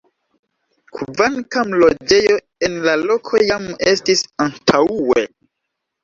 Kvankam 0.99 1.73
loĝejo 1.83 2.37
en 2.67 2.77
la 2.85 2.95
loko 3.01 3.41
jam 3.49 3.67
estis 3.91 4.23
antaŭe. 4.47 5.27